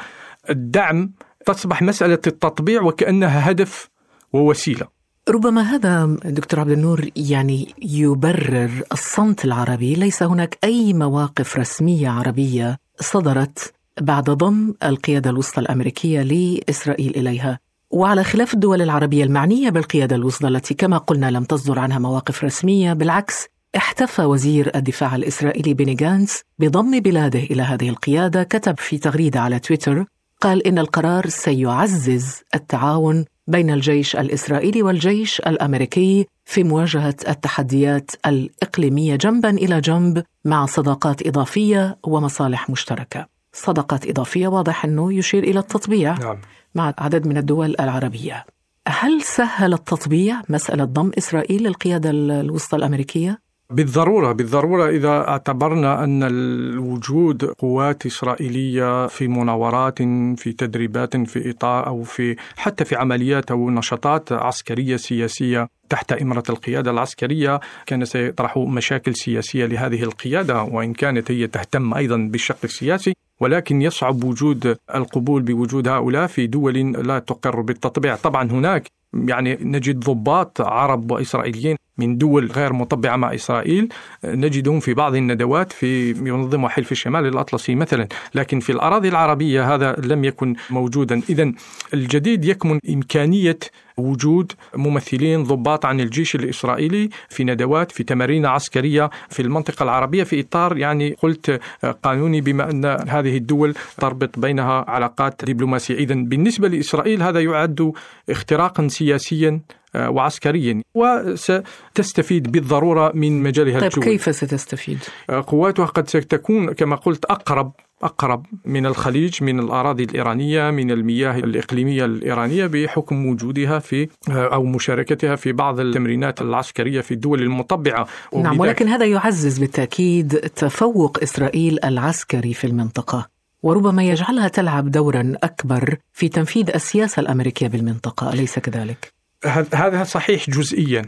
الدعم 0.51 1.13
تصبح 1.47 1.83
مسألة 1.83 2.19
التطبيع 2.27 2.83
وكأنها 2.83 3.51
هدف 3.51 3.89
ووسيلة. 4.33 4.87
ربما 5.29 5.63
هذا 5.63 6.17
دكتور 6.25 6.61
عبد 6.61 6.71
النور 6.71 7.09
يعني 7.17 7.75
يبرر 7.83 8.71
الصمت 8.93 9.45
العربي. 9.45 9.95
ليس 9.95 10.23
هناك 10.23 10.59
أي 10.65 10.93
مواقف 10.93 11.57
رسمية 11.57 12.09
عربية 12.09 12.79
صدرت 13.01 13.78
بعد 14.01 14.31
ضم 14.31 14.75
القيادة 14.83 15.31
الوسطى 15.31 15.61
الأمريكية 15.61 16.23
لإسرائيل 16.23 17.17
إليها. 17.17 17.59
وعلى 17.91 18.25
خلاف 18.25 18.55
الدول 18.55 18.83
العربية 18.83 19.25
المعنية 19.25 19.71
بالقيادة 19.71 20.17
الوسطى 20.17 20.49
التي 20.49 20.75
كما 20.75 20.99
قلنا 20.99 21.31
لم 21.31 21.45
تصدر 21.45 21.79
عنها 21.79 21.99
مواقف 21.99 22.45
رسمية 22.45 22.93
بالعكس 22.93 23.47
احتفى 23.77 24.23
وزير 24.25 24.71
الدفاع 24.75 25.17
الإسرائيلي 25.17 25.75
بيني 25.75 25.95
جانس 25.95 26.43
بضم 26.59 27.01
بلاده 27.01 27.39
إلى 27.39 27.63
هذه 27.63 27.89
القيادة 27.89 28.43
كتب 28.43 28.79
في 28.79 28.99
تغريدة 28.99 29.41
على 29.41 29.59
تويتر 29.59 30.05
قال 30.41 30.67
إن 30.67 30.79
القرار 30.79 31.29
سيعزز 31.29 32.43
التعاون 32.55 33.25
بين 33.47 33.71
الجيش 33.71 34.17
الإسرائيلي 34.17 34.83
والجيش 34.83 35.41
الأمريكي 35.41 36.27
في 36.45 36.65
مواجهة 36.65 37.17
التحديات 37.29 38.11
الإقليمية 38.27 39.17
جنبا 39.17 39.51
إلى 39.51 39.81
جنب 39.81 40.23
مع 40.45 40.67
صداقات 40.67 41.27
إضافية 41.27 41.99
ومصالح 42.05 42.71
مشتركة. 42.71 43.38
صداقات 43.53 44.07
إضافية 44.07 44.49
واضح 44.49 44.85
أنه 44.85 45.13
يشير 45.13 45.43
إلى 45.43 45.59
التطبيع 45.59 46.19
نعم. 46.19 46.39
مع 46.75 46.95
عدد 46.99 47.27
من 47.27 47.37
الدول 47.37 47.77
العربية 47.81 48.45
هل 48.89 49.23
سهل 49.23 49.75
التطبيع 49.75 50.43
مسألة 50.49 50.85
ضم 50.85 51.11
إسرائيل 51.19 51.63
للقيادة 51.63 52.11
الوسطى 52.11 52.77
الأمريكية؟ 52.77 53.49
بالضرورة 53.71 54.33
بالضرورة 54.33 54.89
إذا 54.89 55.29
اعتبرنا 55.29 56.05
أن 56.05 56.23
الوجود 56.23 57.45
قوات 57.45 58.07
إسرائيلية 58.07 59.07
في 59.07 59.29
مناورات 59.29 59.99
في 60.37 60.53
تدريبات 60.59 61.17
في 61.17 61.51
إطار 61.51 61.87
أو 61.87 62.03
في 62.03 62.37
حتى 62.57 62.85
في 62.85 62.97
عمليات 62.97 63.51
أو 63.51 63.71
نشاطات 63.71 64.33
عسكرية 64.33 64.97
سياسية 64.97 65.69
تحت 65.89 66.13
إمرة 66.13 66.43
القيادة 66.49 66.91
العسكرية 66.91 67.61
كان 67.87 68.05
سيطرح 68.05 68.57
مشاكل 68.57 69.15
سياسية 69.15 69.67
لهذه 69.67 70.03
القيادة 70.03 70.63
وإن 70.63 70.93
كانت 70.93 71.31
هي 71.31 71.47
تهتم 71.47 71.95
أيضا 71.95 72.17
بالشق 72.17 72.59
السياسي 72.65 73.15
ولكن 73.41 73.83
يصعب 73.83 74.25
وجود 74.25 74.79
القبول 74.95 75.43
بوجود 75.43 75.89
هؤلاء 75.89 76.27
في 76.27 76.47
دول 76.47 76.93
لا 76.93 77.19
تقر 77.19 77.61
بالتطبيع. 77.61 78.17
طبعا 78.17 78.51
هناك 78.51 78.91
يعني 79.15 79.59
نجد 79.61 80.01
ضباط 80.01 80.61
عرب 80.61 81.11
وإسرائيليين 81.11 81.77
من 81.99 82.19
دول 82.19 82.47
غير 82.47 82.73
مطبعة 82.73 83.17
مع 83.17 83.35
إسرائيل 83.35 83.89
نجدهم 84.25 84.81
في 84.81 84.95
بعض 84.95 85.15
الندوات 85.15 85.73
في 85.73 86.15
منظمة 86.15 86.69
حلف 86.69 86.93
الشمال 86.93 87.27
الأطلسي 87.27 87.75
مثلا. 87.75 88.09
لكن 88.35 88.61
في 88.61 88.73
الأراضي 88.73 89.09
العربية 89.09 89.75
هذا 89.75 89.97
لم 90.05 90.25
يكن 90.25 90.55
موجودا. 90.71 91.23
إذا 91.31 91.53
الجديد 91.95 92.45
يكمن 92.45 92.79
إمكانية 92.91 93.59
وجود 93.97 94.53
ممثلين 94.75 95.43
ضباط 95.43 95.87
عن 95.87 96.01
الجيش 96.01 96.35
الإسرائيلي 96.35 97.09
في 97.29 97.45
ندوات 97.45 97.93
في 97.93 98.03
تمارين 98.03 98.47
عسكرية 98.47 99.11
في 99.29 99.43
المنطقة 99.43 99.83
العربية 99.83 100.25
في 100.25 100.41
إطار 100.41 100.77
يعني 100.77 101.17
قلت 101.23 101.61
قانوني 102.03 102.41
بما 102.41 102.71
أن 102.71 102.85
هذه 102.85 103.37
الدول 103.37 103.75
تربط 103.99 104.39
بينها 104.39 104.85
علاقات 104.89 105.45
دبلوماسية. 105.45 105.95
إذا 105.95 106.15
بالنسبة 106.15 106.69
لإسرائيل 106.69 107.23
هذا 107.23 107.41
يعد 107.41 107.93
اختراقا 108.31 108.89
سياسيا 108.89 109.61
وعسكريا 109.95 110.83
وستستفيد 110.95 112.53
بالضرورة 112.53 113.13
من 113.15 113.43
مجالها 113.43 113.81
طيب 113.81 114.05
كيف 114.05 114.35
ستستفيد؟ 114.35 114.99
آه، 115.31 115.45
قواتها 115.47 115.87
قد 115.87 116.09
ستكون 116.09 116.73
كما 116.73 116.97
قلت 116.97 117.25
أقرب 117.25 117.73
أقرب 118.03 118.47
من 118.65 118.87
الخليج 118.87 119.43
من 119.43 119.61
الأراضي 119.61 120.05
الإيرانية 120.05 120.71
من 120.71 120.91
المياه 120.91 121.39
الإقليمية 121.39 122.05
الإيرانية 122.05 122.67
بحكم 122.67 123.27
وجودها 123.27 123.79
في 123.79 124.09
آه، 124.31 124.55
أو 124.55 124.65
مشاركتها 124.65 125.37
في 125.37 125.53
بعض 125.53 125.81
التمرينات 125.81 126.41
العسكرية 126.41 127.01
في 127.01 127.15
الدول 127.15 127.43
المطبعة 127.43 128.07
نعم 128.35 128.61
ولكن 128.61 128.89
هذا 128.89 129.07
يعزز 129.07 129.59
بالتأكيد 129.59 130.29
تفوق 130.39 131.19
إسرائيل 131.23 131.79
العسكري 131.85 132.55
في 132.55 132.67
المنطقة 132.67 133.29
وربما 133.63 134.05
يجعلها 134.05 134.49
تلعب 134.49 134.91
دورا 134.91 135.33
أكبر 135.43 135.97
في 136.13 136.29
تنفيذ 136.29 136.71
السياسة 136.75 137.21
الأمريكية 137.21 137.69
بالمنطقة 137.69 138.33
أليس 138.33 138.59
كذلك؟ 138.59 139.18
هذا 139.45 140.05
صحيح 140.05 140.51
جزئيا 140.51 141.03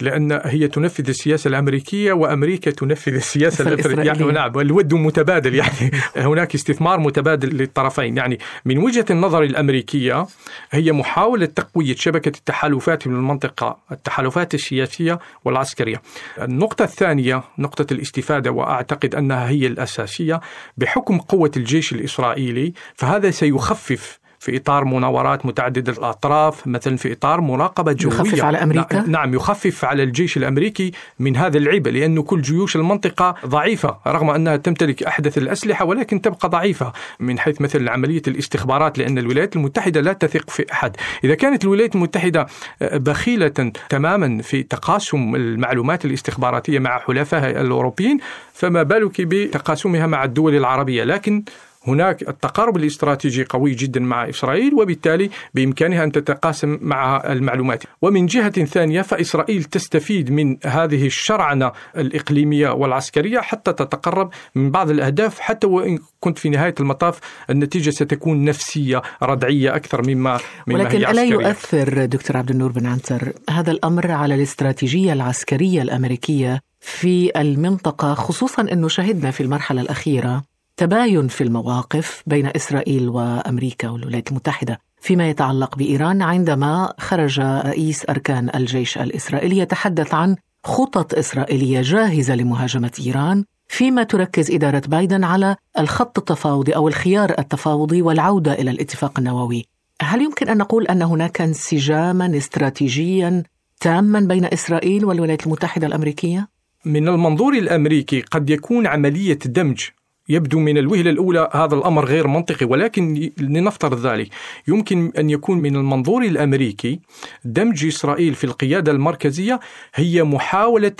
لأن 0.00 0.40
هي 0.44 0.68
تنفذ 0.68 1.08
السياسة 1.08 1.48
الأمريكية 1.48 2.12
وأمريكا 2.12 2.70
تنفذ 2.70 3.14
السياسة 3.14 3.64
الإسرائيلية. 3.68 4.04
يعني 4.04 4.24
نعم 4.24 4.58
الود 4.58 4.94
متبادل 4.94 5.54
يعني. 5.54 5.90
هناك 6.16 6.54
استثمار 6.54 7.00
متبادل 7.00 7.56
للطرفين. 7.56 8.16
يعني 8.16 8.38
من 8.64 8.78
وجهة 8.78 9.04
النظر 9.10 9.42
الأمريكية 9.42 10.26
هي 10.70 10.92
محاولة 10.92 11.46
تقوية 11.46 11.94
شبكة 11.94 12.28
التحالفات 12.28 13.02
في 13.02 13.08
المنطقة 13.08 13.78
التحالفات 13.92 14.54
السياسية 14.54 15.18
والعسكرية. 15.44 16.02
النقطة 16.42 16.82
الثانية 16.82 17.42
نقطة 17.58 17.92
الاستفادة 17.92 18.50
وأعتقد 18.50 19.14
أنها 19.14 19.48
هي 19.48 19.66
الأساسية 19.66 20.40
بحكم 20.76 21.18
قوة 21.18 21.50
الجيش 21.56 21.92
الإسرائيلي 21.92 22.72
فهذا 22.94 23.30
سيخفف 23.30 24.23
في 24.44 24.56
إطار 24.56 24.84
مناورات 24.84 25.46
متعددة 25.46 25.92
الأطراف 25.92 26.66
مثلا 26.66 26.96
في 26.96 27.12
إطار 27.12 27.40
مراقبة 27.40 27.92
جوية. 27.92 28.14
يخفف 28.14 28.44
على 28.44 28.62
أمريكا؟ 28.62 29.04
نعم 29.06 29.34
يخفف 29.34 29.84
على 29.84 30.02
الجيش 30.02 30.36
الأمريكي 30.36 30.92
من 31.18 31.36
هذا 31.36 31.58
العبء 31.58 31.90
لأن 31.90 32.22
كل 32.22 32.42
جيوش 32.42 32.76
المنطقة 32.76 33.34
ضعيفة 33.46 33.96
رغم 34.06 34.30
أنها 34.30 34.56
تمتلك 34.56 35.02
أحدث 35.02 35.38
الأسلحة 35.38 35.84
ولكن 35.84 36.20
تبقى 36.20 36.48
ضعيفة 36.48 36.92
من 37.20 37.38
حيث 37.38 37.60
مثل 37.60 37.88
عملية 37.88 38.22
الاستخبارات 38.28 38.98
لأن 38.98 39.18
الولايات 39.18 39.56
المتحدة 39.56 40.00
لا 40.00 40.12
تثق 40.12 40.50
في 40.50 40.72
أحد. 40.72 40.96
إذا 41.24 41.34
كانت 41.34 41.64
الولايات 41.64 41.94
المتحدة 41.94 42.46
بخيلة 42.80 43.72
تماما 43.88 44.42
في 44.42 44.62
تقاسم 44.62 45.34
المعلومات 45.34 46.04
الاستخباراتية 46.04 46.78
مع 46.78 46.98
حلفائها 46.98 47.60
الأوروبيين 47.60 48.18
فما 48.52 48.82
بالك 48.82 49.20
بتقاسمها 49.20 50.06
مع 50.06 50.24
الدول 50.24 50.54
العربية؟ 50.56 51.04
لكن 51.04 51.44
هناك 51.86 52.28
التقارب 52.28 52.76
الاستراتيجي 52.76 53.44
قوي 53.44 53.74
جدا 53.74 54.00
مع 54.00 54.28
إسرائيل 54.28 54.74
وبالتالي 54.74 55.30
بإمكانها 55.54 56.04
أن 56.04 56.12
تتقاسم 56.12 56.78
مع 56.80 57.22
المعلومات. 57.32 57.82
ومن 58.02 58.26
جهة 58.26 58.64
ثانية 58.64 59.02
فإسرائيل 59.02 59.64
تستفيد 59.64 60.30
من 60.30 60.56
هذه 60.64 61.06
الشرعنة 61.06 61.72
الإقليمية 61.96 62.70
والعسكرية 62.70 63.40
حتى 63.40 63.72
تتقرب 63.72 64.30
من 64.54 64.70
بعض 64.70 64.90
الأهداف 64.90 65.40
حتى 65.40 65.66
وإن 65.66 65.98
كنت 66.20 66.38
في 66.38 66.48
نهاية 66.48 66.74
المطاف 66.80 67.20
النتيجة 67.50 67.90
ستكون 67.90 68.44
نفسية 68.44 69.02
ردعية 69.22 69.76
أكثر 69.76 70.02
مما 70.06 70.38
مما 70.66 70.78
ولكن 70.78 70.98
هي 70.98 71.10
الا 71.10 71.24
يؤثر 71.24 72.04
دكتور 72.04 72.36
عبد 72.36 72.50
النور 72.50 72.72
بن 72.72 72.86
عنتر 72.86 73.32
هذا 73.50 73.70
الأمر 73.70 74.10
على 74.10 74.34
الاستراتيجية 74.34 75.12
العسكرية 75.12 75.82
الأمريكية 75.82 76.60
في 76.80 77.40
المنطقة 77.40 78.14
خصوصا 78.14 78.62
إنه 78.62 78.88
شهدنا 78.88 79.30
في 79.30 79.42
المرحلة 79.42 79.80
الأخيرة. 79.80 80.53
تباين 80.76 81.28
في 81.28 81.44
المواقف 81.44 82.22
بين 82.26 82.46
إسرائيل 82.56 83.08
وأمريكا 83.08 83.88
والولايات 83.88 84.28
المتحدة 84.28 84.80
فيما 85.00 85.28
يتعلق 85.28 85.76
بإيران 85.76 86.22
عندما 86.22 86.94
خرج 86.98 87.40
رئيس 87.40 88.08
أركان 88.08 88.50
الجيش 88.54 88.98
الإسرائيلي 88.98 89.58
يتحدث 89.58 90.14
عن 90.14 90.36
خطط 90.64 91.14
إسرائيلية 91.14 91.80
جاهزة 91.82 92.34
لمهاجمة 92.34 92.92
إيران 93.06 93.44
فيما 93.68 94.02
تركز 94.02 94.50
إدارة 94.50 94.82
بايدن 94.88 95.24
على 95.24 95.56
الخط 95.78 96.18
التفاوضي 96.18 96.72
أو 96.72 96.88
الخيار 96.88 97.34
التفاوضي 97.38 98.02
والعودة 98.02 98.52
إلى 98.52 98.70
الاتفاق 98.70 99.18
النووي. 99.18 99.66
هل 100.02 100.22
يمكن 100.22 100.48
أن 100.48 100.58
نقول 100.58 100.86
أن 100.86 101.02
هناك 101.02 101.40
انسجاما 101.40 102.36
استراتيجيا 102.36 103.42
تاما 103.80 104.20
بين 104.20 104.44
إسرائيل 104.44 105.04
والولايات 105.04 105.46
المتحدة 105.46 105.86
الأمريكية؟ 105.86 106.48
من 106.84 107.08
المنظور 107.08 107.54
الأمريكي 107.54 108.20
قد 108.20 108.50
يكون 108.50 108.86
عملية 108.86 109.38
دمج 109.46 109.80
يبدو 110.28 110.58
من 110.58 110.78
الوهلة 110.78 111.10
الأولى 111.10 111.50
هذا 111.52 111.74
الأمر 111.74 112.04
غير 112.04 112.26
منطقي 112.26 112.66
ولكن 112.66 113.30
لنفترض 113.38 114.06
ذلك. 114.06 114.28
يمكن 114.68 115.12
أن 115.18 115.30
يكون 115.30 115.58
من 115.58 115.76
المنظور 115.76 116.22
الأمريكي 116.22 117.00
دمج 117.44 117.86
إسرائيل 117.86 118.34
في 118.34 118.44
القيادة 118.44 118.92
المركزية 118.92 119.60
هي 119.94 120.22
محاولة 120.22 120.92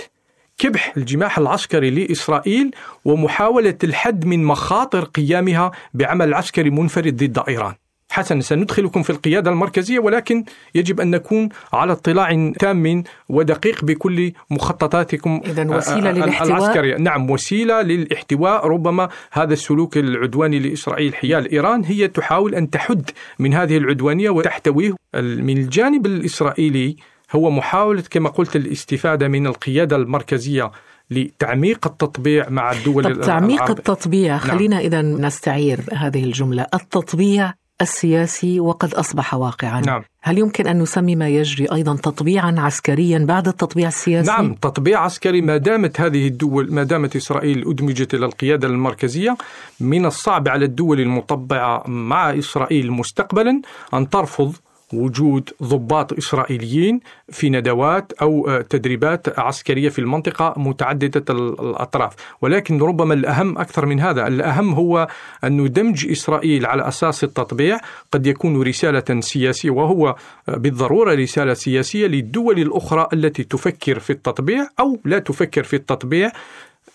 كبح 0.58 0.92
الجماح 0.96 1.38
العسكري 1.38 1.90
لإسرائيل 1.90 2.70
ومحاولة 3.04 3.78
الحد 3.84 4.24
من 4.24 4.44
مخاطر 4.44 5.04
قيامها 5.04 5.70
بعمل 5.94 6.34
عسكري 6.34 6.70
منفرد 6.70 7.16
ضد 7.16 7.38
إيران. 7.48 7.74
حسنا 8.14 8.40
سندخلكم 8.40 9.02
في 9.02 9.10
القيادة 9.10 9.50
المركزية 9.50 9.98
ولكن 9.98 10.44
يجب 10.74 11.00
أن 11.00 11.10
نكون 11.10 11.48
على 11.72 11.92
اطلاع 11.92 12.52
تام 12.58 13.04
ودقيق 13.28 13.84
بكل 13.84 14.32
مخططاتكم 14.50 15.40
إذا 15.44 15.76
وسيلة 15.76 16.10
للاحتواء. 16.10 16.58
العسكرية. 16.58 16.96
نعم 16.96 17.30
وسيلة 17.30 17.82
للاحتواء. 17.82 18.66
ربما 18.66 19.08
هذا 19.32 19.52
السلوك 19.52 19.96
العدواني 19.96 20.58
لإسرائيل 20.58 21.14
حيال 21.14 21.52
إيران 21.52 21.84
هي 21.84 22.08
تحاول 22.08 22.54
أن 22.54 22.70
تحد 22.70 23.10
من 23.38 23.54
هذه 23.54 23.76
العدوانية 23.76 24.30
وتحتويه. 24.30 24.92
من 25.14 25.58
الجانب 25.58 26.06
الإسرائيلي 26.06 26.96
هو 27.32 27.50
محاولة 27.50 28.02
كما 28.10 28.28
قلت 28.28 28.56
الاستفادة 28.56 29.28
من 29.28 29.46
القيادة 29.46 29.96
المركزية 29.96 30.70
لتعميق 31.10 31.86
التطبيع 31.86 32.48
مع 32.48 32.72
الدول 32.72 33.04
طب 33.04 33.20
تعميق. 33.20 33.70
التطبيع 33.70 34.38
خلينا 34.38 34.76
نعم. 34.76 34.84
إذا 34.84 35.02
نستعير 35.02 35.80
هذه 35.92 36.24
الجملة. 36.24 36.66
التطبيع 36.74 37.52
السياسي 37.80 38.60
وقد 38.60 38.94
أصبح 38.94 39.34
واقعا 39.34 39.80
نعم. 39.80 40.02
هل 40.22 40.38
يمكن 40.38 40.66
أن 40.66 40.78
نسمي 40.78 41.16
ما 41.16 41.28
يجري 41.28 41.66
أيضا 41.72 41.96
تطبيعا 41.96 42.54
عسكريا 42.58 43.18
بعد 43.18 43.48
التطبيع 43.48 43.88
السياسي 43.88 44.30
نعم 44.30 44.54
تطبيع 44.54 45.00
عسكري 45.00 45.40
ما 45.40 45.56
دامت 45.56 46.00
هذه 46.00 46.26
الدول 46.26 46.72
ما 46.72 46.82
دامت 46.82 47.16
إسرائيل 47.16 47.68
أدمجت 47.70 48.14
إلى 48.14 48.26
القيادة 48.26 48.68
المركزية 48.68 49.36
من 49.80 50.06
الصعب 50.06 50.48
على 50.48 50.64
الدول 50.64 51.00
المطبعة 51.00 51.82
مع 51.86 52.38
إسرائيل 52.38 52.92
مستقبلا 52.92 53.62
أن 53.94 54.10
ترفض 54.10 54.54
وجود 54.98 55.50
ضباط 55.62 56.12
إسرائيليين 56.12 57.00
في 57.28 57.50
ندوات 57.50 58.12
أو 58.12 58.48
آه، 58.48 58.60
تدريبات 58.60 59.38
عسكرية 59.38 59.88
في 59.88 59.98
المنطقة 59.98 60.54
متعددة 60.56 61.34
الأطراف، 61.34 62.14
ولكن 62.42 62.82
ربما 62.82 63.14
الأهم 63.14 63.58
أكثر 63.58 63.86
من 63.86 64.00
هذا، 64.00 64.26
الأهم 64.26 64.72
هو 64.74 65.08
أن 65.44 65.72
دمج 65.72 66.10
إسرائيل 66.10 66.66
على 66.66 66.88
أساس 66.88 67.24
التطبيع. 67.24 67.78
قد 68.12 68.26
يكون 68.26 68.62
رسالة 68.62 69.20
سياسية 69.20 69.70
وهو 69.70 70.16
آه، 70.48 70.56
بالضرورة 70.56 71.14
رسالة 71.14 71.54
سياسية 71.54 72.06
للدول 72.06 72.58
الأخرى 72.58 73.08
التي 73.12 73.44
تفكر 73.44 73.98
في 73.98 74.10
التطبيع 74.10 74.66
أو 74.80 75.00
لا 75.04 75.18
تفكر 75.18 75.62
في 75.62 75.76
التطبيع. 75.76 76.32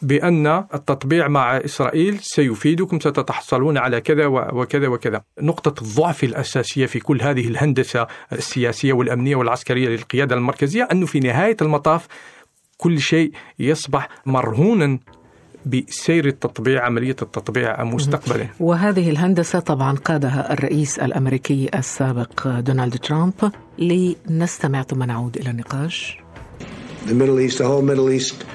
بأن 0.01 0.47
التطبيع 0.73 1.27
مع 1.27 1.57
إسرائيل 1.57 2.19
سيفيدكم 2.21 2.99
ستتحصلون 2.99 3.77
على 3.77 4.01
كذا 4.01 4.25
وكذا 4.25 4.87
وكذا. 4.87 5.21
نقطة 5.41 5.81
الضعف 5.81 6.23
الأساسية 6.23 6.85
في 6.85 6.99
كل 6.99 7.21
هذه 7.21 7.47
الهندسة 7.47 8.07
السياسية 8.33 8.93
والأمنية 8.93 9.35
والعسكرية 9.35 9.89
للقيادة 9.89 10.35
المركزية 10.35 10.87
أنه 10.91 11.05
في 11.05 11.19
نهاية 11.19 11.57
المطاف 11.61 12.07
كل 12.77 12.99
شيء 12.99 13.31
يصبح 13.59 14.09
مرهونا 14.25 14.99
بسير 15.65 16.27
التطبيع 16.27 16.85
عملية 16.85 17.15
التطبيع 17.21 17.83
مستقبلا. 17.83 18.47
وهذه 18.59 19.09
الهندسة 19.09 19.59
طبعا 19.59 19.95
قادها 19.95 20.53
الرئيس 20.53 20.99
الأمريكي 20.99 21.69
السابق 21.75 22.47
دونالد 22.47 22.97
ترامب. 22.97 23.51
لنستمع 23.79 24.83
ثم 24.83 25.03
نعود 25.03 25.37
إلى 25.37 25.49
النقاش. 25.49 26.17
The 27.05 27.13
Middle 27.13 27.39
East, 27.39 27.57
the 27.57 27.67
whole 27.67 27.81
Middle 27.81 28.09
East 28.19 28.45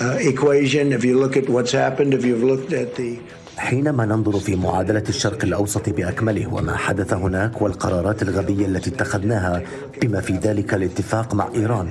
equation. 0.00 0.92
If 0.92 1.04
you 1.04 1.18
look 1.18 1.36
at 1.36 1.48
what's 1.48 1.72
happened, 1.72 2.14
if 2.14 2.24
you've 2.24 2.44
looked 2.44 2.72
at 2.72 2.94
the 2.96 3.18
حينما 3.56 4.06
ننظر 4.06 4.38
في 4.38 4.56
معادلة 4.56 5.02
الشرق 5.08 5.44
الأوسط 5.44 5.88
بأكمله 5.88 6.54
وما 6.54 6.76
حدث 6.76 7.12
هناك 7.12 7.62
والقرارات 7.62 8.22
الغبية 8.22 8.66
التي 8.66 8.90
اتخذناها 8.90 9.62
بما 10.02 10.20
في 10.20 10.32
ذلك 10.32 10.74
الاتفاق 10.74 11.34
مع 11.34 11.48
إيران. 11.54 11.88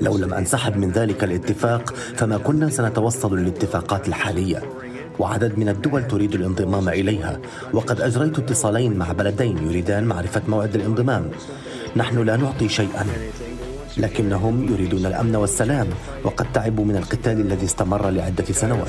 لو 0.00 0.18
لم 0.18 0.34
أنسحب 0.34 0.76
من 0.76 0.90
ذلك 0.90 1.24
الاتفاق 1.24 1.94
فما 2.16 2.38
كنا 2.38 2.70
سنتوصل 2.70 3.38
للاتفاقات 3.38 4.08
الحالية. 4.08 4.62
وعدد 5.18 5.58
من 5.58 5.68
الدول 5.68 6.06
تريد 6.06 6.34
الانضمام 6.34 6.88
إليها. 6.88 7.40
وقد 7.72 8.00
أجريت 8.00 8.38
اتصالين 8.38 8.92
مع 8.96 9.12
بلدين 9.12 9.58
يريدان 9.66 10.04
معرفة 10.04 10.42
موعد 10.48 10.74
الانضمام. 10.74 11.30
نحن 11.96 12.18
لا 12.18 12.36
نعطي 12.36 12.68
شيئا. 12.68 13.06
لكنهم 13.98 14.68
يريدون 14.72 15.06
الأمن 15.06 15.36
والسلام 15.36 15.88
وقد 16.24 16.52
تعبوا 16.52 16.84
من 16.84 16.96
القتال 16.96 17.40
الذي 17.40 17.64
استمر 17.64 18.10
لعدة 18.10 18.44
سنوات. 18.44 18.88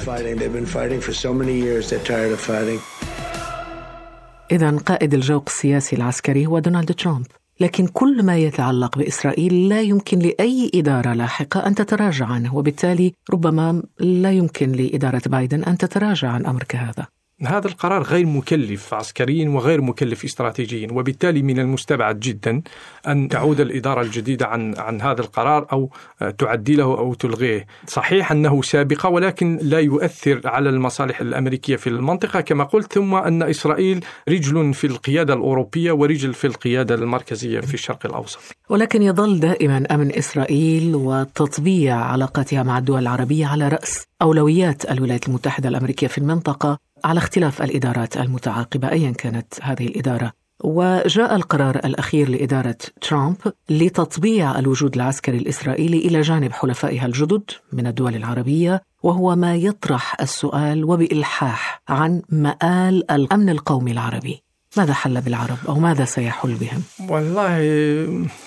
اذا 4.52 4.78
قائد 4.78 5.14
الجوق 5.14 5.44
السياسي 5.48 5.96
العسكري 5.96 6.46
هو 6.46 6.60
دونالد 6.60 6.94
ترامب. 6.94 7.26
لكن 7.60 7.88
كل 7.88 8.24
ما 8.24 8.38
يتعلق 8.38 8.98
بإسرائيل 8.98 9.70
لا 9.70 9.82
يمكن 9.82 10.20
لأي 10.20 10.72
إدارة 10.76 11.14
لاحقة 11.14 11.68
أن 11.68 11.76
تتراجع 11.76 12.26
عنه 12.26 12.56
وبالتالي 12.56 13.14
ربما 13.34 13.84
لا 14.00 14.32
يمكن 14.32 14.72
لإدارة 14.72 15.22
بايدن 15.26 15.64
أن 15.64 15.78
تتراجع 15.78 16.28
عن 16.28 16.46
أمر 16.46 16.64
كهذا. 16.64 17.19
هذا 17.48 17.68
القرار 17.68 18.04
غير 18.04 18.26
مكلف 18.26 18.94
عسكريا 18.94 19.50
وغير 19.50 19.82
مكلف 19.82 20.26
استراتيجيا 20.26 20.88
وبالتالي 20.92 21.42
من 21.42 21.60
المستبعد 21.60 22.20
جدا 22.20 22.62
أن 23.08 23.28
تعود 23.28 23.60
الإدارة 23.60 24.02
الجديدة 24.02 24.48
عن 24.48 24.76
عن 24.78 25.02
هذا 25.02 25.22
القرار 25.22 25.68
أو 25.72 25.90
تعدله 26.38 26.84
أو 26.84 27.14
تلغيه. 27.14 27.66
صحيح 27.88 28.32
أنه 28.32 28.62
سابقة 28.62 29.10
ولكن 29.10 29.60
لا 29.62 29.80
يؤثر 29.80 30.42
على 30.46 30.70
المصالح 30.70 31.22
الأمريكية 31.22 31.76
في 31.76 31.88
المنطقة 31.88 32.42
كما 32.42 32.64
قلت 32.64 32.94
ثم 32.94 33.16
أن 33.16 33.44
إسرائيل 33.44 34.06
رجل 34.30 34.74
في 34.74 34.88
القيادة 34.88 35.34
الأوروبية 35.34 35.92
ورجل 35.92 36.34
في 36.34 36.48
القيادة 36.48 36.96
المركزية 36.96 37.60
في 37.60 37.74
الشرق 37.74 38.06
الأوسط. 38.06 38.40
ولكن 38.70 39.02
يظل 39.02 39.40
دائما 39.40 39.84
أمن 39.92 40.16
إسرائيل 40.16 40.96
وتطبيع 40.96 41.96
علاقاتها 41.96 42.64
مع 42.64 42.78
الدول 42.78 43.02
العربية 43.02 43.46
على 43.46 43.68
رأس 43.68 44.06
أولويات 44.22 44.92
الولايات 44.92 45.28
المتحدة 45.28 45.70
الأمريكية 45.70 46.08
في 46.08 46.18
المنطقة 46.18 46.80
على 47.04 47.18
اختلاف 47.18 47.62
الإدارات 47.62 48.18
المتعاقبة 48.18 48.92
ايا 48.92 49.12
كانت 49.12 49.54
هذه 49.62 49.88
الإدارة. 49.88 50.32
وجاء 50.64 51.36
القرار 51.36 51.76
الأخير 51.76 52.30
لإدارة 52.30 52.78
ترامب 53.02 53.38
لتطبيع 53.70 54.60
الوجود 54.60 54.96
العسكري 54.96 55.38
الإسرائيلي 55.38 55.98
إلى 55.98 56.22
جانب 56.22 56.52
حلفائها 56.52 57.06
الجدد 57.06 57.44
من 57.74 57.88
الدول 57.88 58.16
العربية 58.16 58.82
وهو 59.04 59.36
ما 59.36 59.56
يطرح 59.56 60.22
السؤال 60.22 60.86
وبإلحاح 60.86 61.82
عن 61.90 62.22
مآل 62.30 63.12
الأمن 63.12 63.50
القومي 63.50 63.92
العربي. 63.92 64.44
ماذا 64.78 64.94
حل 64.94 65.22
بالعرب 65.22 65.58
أو 65.68 65.80
ماذا 65.80 66.06
سيحل 66.06 66.54
بهم؟ 66.54 67.10
والله 67.10 67.60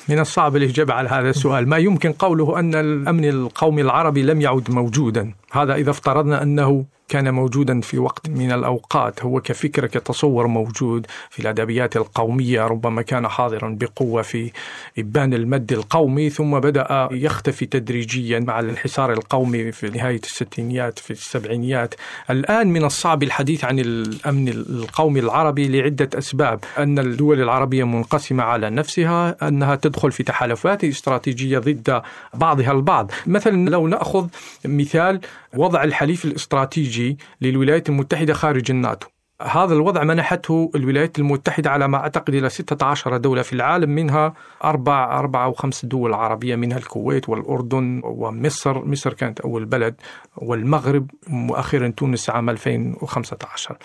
من 0.08 0.18
الصعب 0.18 0.56
الإجابة 0.56 0.94
على 0.94 1.08
هذا 1.08 1.30
السؤال. 1.30 1.68
ما 1.68 1.76
يمكن 1.76 2.12
قوله 2.12 2.58
أن 2.58 2.74
الأمن 2.74 3.24
القومي 3.28 3.82
العربي 3.82 4.22
لم 4.22 4.40
يعد 4.40 4.70
موجودا. 4.70 5.34
هذا 5.52 5.74
إذا 5.74 5.90
افترضنا 5.90 6.42
أنه 6.42 6.84
كان 7.12 7.34
موجودا 7.34 7.80
في 7.80 7.98
وقت 7.98 8.30
من 8.30 8.52
الأوقات 8.52 9.22
هو 9.22 9.40
كفكرة 9.40 9.86
كتصور 9.86 10.46
موجود 10.46 11.06
في 11.30 11.40
الأدبيات 11.40 11.96
القومية 11.96 12.66
ربما 12.66 13.02
كان 13.02 13.28
حاضرا 13.28 13.76
بقوة 13.80 14.22
في 14.22 14.50
إبان 14.98 15.34
المد 15.34 15.72
القومي 15.72 16.30
ثم 16.30 16.60
بدأ 16.60 17.08
يختفي 17.12 17.66
تدريجيا 17.66 18.40
مع 18.40 18.60
الانحسار 18.60 19.12
القومي 19.12 19.72
في 19.72 19.90
نهاية 19.90 20.20
الستينيات 20.24 20.98
في 20.98 21.10
السبعينيات. 21.10 21.94
الآن 22.30 22.68
من 22.68 22.84
الصعب 22.84 23.22
الحديث 23.22 23.64
عن 23.64 23.78
الأمن 23.78 24.48
القومي 24.48 25.20
العربي 25.20 25.68
لعدة 25.68 26.18
أسباب. 26.18 26.64
أن 26.78 26.98
الدول 26.98 27.42
العربية 27.42 27.84
منقسمة 27.84 28.42
على 28.42 28.70
نفسها 28.70 29.48
أنها 29.48 29.74
تدخل 29.74 30.12
في 30.12 30.22
تحالفات 30.22 30.84
استراتيجية 30.84 31.58
ضد 31.58 32.02
بعضها 32.34 32.72
البعض. 32.72 33.10
مثلا 33.26 33.70
لو 33.70 33.88
نأخذ 33.88 34.26
مثال 34.64 35.20
وضع 35.56 35.84
الحليف 35.84 36.24
الاستراتيجي 36.24 37.18
للولايات 37.40 37.88
المتحدة 37.88 38.32
خارج 38.32 38.70
الناتو. 38.70 39.08
هذا 39.42 39.74
الوضع 39.74 40.02
منحته 40.04 40.70
الولايات 40.74 41.18
المتحدة 41.18 41.70
على 41.70 41.88
ما 41.88 41.98
أعتقد 41.98 42.34
إلى 42.34 42.48
16 42.48 43.16
دولة 43.16 43.42
في 43.42 43.52
العالم 43.52 43.90
منها 43.90 44.34
أربع 44.64 45.18
أربعة 45.18 45.44
أو 45.44 45.52
خمس 45.52 45.84
دول 45.84 46.14
عربية 46.14 46.56
منها 46.56 46.78
الكويت 46.78 47.28
والأردن 47.28 48.00
ومصر. 48.04 48.84
مصر 48.84 49.12
كانت 49.12 49.40
أول 49.40 49.64
بلد 49.64 49.94
والمغرب 50.36 51.10
وأخيرا 51.32 51.88
تونس 51.88 52.30
عام 52.30 52.50
2015 52.50 53.76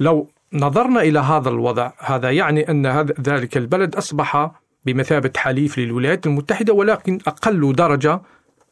لو 0.00 0.28
نظرنا 0.52 1.00
إلى 1.00 1.18
هذا 1.18 1.48
الوضع 1.48 1.90
هذا 1.98 2.30
يعني 2.30 2.70
أن 2.70 2.86
هذا 2.86 3.14
ذلك 3.20 3.56
البلد 3.56 3.96
أصبح 3.96 4.50
بمثابة 4.86 5.32
حليف 5.36 5.78
للولايات 5.78 6.26
المتحدة 6.26 6.72
ولكن 6.72 7.18
أقل 7.26 7.72
درجة 7.72 8.20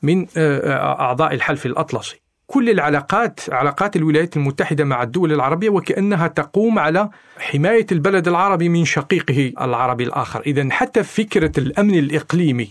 من 0.03 0.27
أعضاء 0.37 1.35
الحلف 1.35 1.67
الأطلسي. 1.67 2.26
كل 2.47 2.71
العلاقات 2.71 3.41
علاقات 3.53 3.97
الولايات 3.97 4.37
المتحدة 4.37 4.85
مع 4.85 5.03
الدول 5.03 5.33
العربية 5.33 5.69
وكأنها 5.69 6.27
تقوم 6.27 6.79
على 6.79 7.11
حماية 7.39 7.87
البلد 7.93 8.29
العربي 8.29 8.69
من 8.69 8.85
شقيقه 8.85 9.53
العربي 9.61 10.05
الآخر 10.05 10.41
إذا 10.47 10.69
حتى 10.71 11.03
فكرة 11.03 11.53
الأمن 11.59 11.95
الإقليمي 11.95 12.69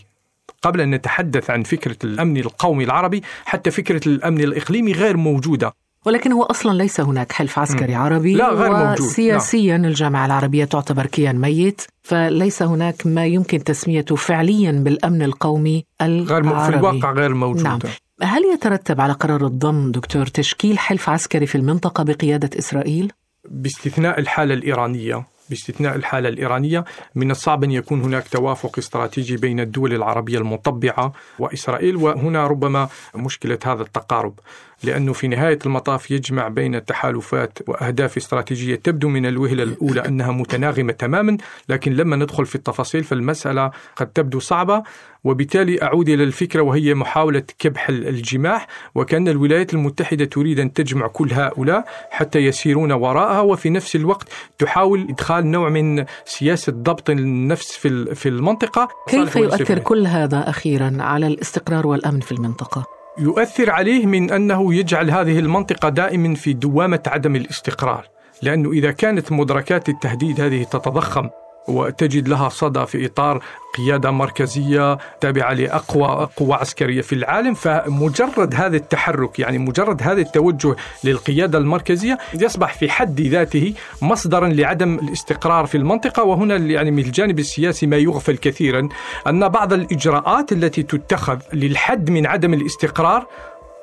قبل 0.61 0.81
أن 0.81 0.91
نتحدث 0.91 1.49
عن 1.49 1.63
فكرة 1.63 1.97
الأمن 2.03 2.37
القومي 2.37 2.83
العربي 2.83 3.23
حتى 3.45 3.71
فكرة 3.71 4.07
الأمن 4.07 4.41
الإقليمي 4.41 4.91
غير 4.91 5.17
موجودة 5.17 5.73
ولكن 6.05 6.31
هو 6.31 6.43
أصلا 6.43 6.77
ليس 6.77 7.01
هناك 7.01 7.31
حلف 7.31 7.59
عسكري 7.59 7.95
م. 7.95 7.97
عربي 7.97 8.33
لا 8.33 8.49
غير 8.49 8.73
موجود 8.73 9.07
سياسيا 9.07 9.77
لا. 9.77 9.87
الجامعة 9.87 10.25
العربية 10.25 10.65
تعتبر 10.65 11.05
كيان 11.05 11.41
ميت 11.41 11.81
فليس 12.03 12.63
هناك 12.63 13.07
ما 13.07 13.25
يمكن 13.25 13.63
تسميته 13.63 14.15
فعليا 14.15 14.71
بالأمن 14.71 15.21
القومي 15.21 15.85
العربي 16.01 16.49
غير 16.49 16.59
في 16.59 16.69
الواقع 16.69 17.11
غير 17.11 17.33
موجود 17.33 17.63
نعم. 17.63 17.79
هل 18.21 18.43
يترتب 18.53 19.01
على 19.01 19.13
قرار 19.13 19.45
الضم 19.45 19.91
دكتور 19.91 20.25
تشكيل 20.25 20.79
حلف 20.79 21.09
عسكري 21.09 21.45
في 21.45 21.55
المنطقة 21.55 22.03
بقيادة 22.03 22.59
إسرائيل؟ 22.59 23.11
باستثناء 23.45 24.19
الحالة 24.19 24.53
الإيرانية 24.53 25.23
باستثناء 25.49 25.95
الحالة 25.95 26.29
الإيرانية 26.29 26.85
من 27.15 27.31
الصعب 27.31 27.63
أن 27.63 27.71
يكون 27.71 28.01
هناك 28.01 28.27
توافق 28.27 28.77
استراتيجي 28.77 29.37
بين 29.37 29.59
الدول 29.59 29.93
العربية 29.93 30.37
المطبعة 30.37 31.13
وإسرائيل 31.39 31.95
وهنا 31.95 32.47
ربما 32.47 32.89
مشكلة 33.15 33.59
هذا 33.65 33.81
التقارب 33.81 34.39
لأنه 34.83 35.13
في 35.13 35.27
نهاية 35.27 35.59
المطاف 35.65 36.11
يجمع 36.11 36.47
بين 36.47 36.75
التحالفات 36.75 37.59
وأهداف 37.67 38.17
استراتيجية 38.17 38.75
تبدو 38.75 39.09
من 39.09 39.25
الوهلة 39.25 39.63
الأولى 39.63 40.05
أنها 40.07 40.31
متناغمة 40.31 40.93
تماما 40.93 41.37
لكن 41.69 41.93
لما 41.93 42.15
ندخل 42.15 42.45
في 42.45 42.55
التفاصيل 42.55 43.03
فالمسألة 43.03 43.71
قد 43.95 44.07
تبدو 44.07 44.39
صعبة. 44.39 44.83
وبالتالي 45.23 45.81
أعود 45.83 46.09
إلى 46.09 46.23
الفكرة 46.23 46.61
وهي 46.61 46.93
محاولة 46.93 47.43
كبح 47.59 47.89
الجماح. 47.89 48.67
وكأن 48.95 49.27
الولايات 49.27 49.73
المتحدة 49.73 50.25
تريد 50.25 50.59
أن 50.59 50.73
تجمع 50.73 51.07
كل 51.07 51.33
هؤلاء 51.33 51.85
حتى 52.09 52.39
يسيرون 52.39 52.91
وراءها. 52.91 53.41
وفي 53.41 53.69
نفس 53.69 53.95
الوقت 53.95 54.27
تحاول 54.57 55.07
إدخال 55.09 55.47
نوع 55.47 55.69
من 55.69 56.05
سياسة 56.25 56.71
ضبط 56.71 57.09
النفس 57.09 57.71
في 57.77 58.15
في 58.15 58.29
المنطقة. 58.29 58.87
كيف 59.07 59.35
يؤثر 59.35 59.79
كل 59.79 60.07
هذا 60.07 60.49
أخيرا 60.49 60.97
على 60.99 61.27
الاستقرار 61.27 61.87
والأمن 61.87 62.19
في 62.19 62.31
المنطقة؟ 62.31 62.94
يؤثر 63.17 63.71
عليه 63.71 64.05
من 64.05 64.31
أنه 64.31 64.73
يجعل 64.73 65.11
هذه 65.11 65.39
المنطقة 65.39 65.89
دائما 65.89 66.35
في 66.35 66.53
دوامة 66.53 67.03
عدم 67.07 67.35
الاستقرار، 67.35 68.07
لأنه 68.41 68.71
إذا 68.71 68.91
كانت 68.91 69.31
مدركات 69.31 69.89
التهديد 69.89 70.41
هذه 70.41 70.63
تتضخم. 70.63 71.29
وتجد 71.67 72.27
لها 72.27 72.49
صدى 72.49 72.85
في 72.85 73.05
إطار 73.05 73.43
قيادة 73.77 74.11
مركزية 74.11 74.97
تابعة 75.21 75.53
لأقوى 75.53 76.29
قوى 76.37 76.53
عسكرية 76.53 77.01
في 77.01 77.15
العالم. 77.15 77.53
فمجرد 77.53 78.55
هذا 78.55 78.77
التحرك 78.77 79.39
يعني 79.39 79.57
مجرد 79.57 80.03
هذا 80.03 80.21
التوجه 80.21 80.75
للقيادة 81.03 81.57
المركزية 81.57 82.17
يصبح 82.33 82.73
في 82.73 82.89
حد 82.89 83.21
ذاته 83.21 83.73
مصدرا 84.01 84.47
لعدم 84.47 84.99
الاستقرار 84.99 85.65
في 85.65 85.77
المنطقة. 85.77 86.23
وهنا 86.23 86.55
يعني 86.55 86.91
من 86.91 86.99
الجانب 86.99 87.39
السياسي 87.39 87.87
ما 87.87 87.97
يغفل 87.97 88.37
كثيرا 88.37 88.89
أن 89.27 89.49
بعض 89.49 89.73
الإجراءات 89.73 90.51
التي 90.51 90.83
تتخذ 90.83 91.39
للحد 91.53 92.09
من 92.09 92.25
عدم 92.25 92.53
الاستقرار 92.53 93.27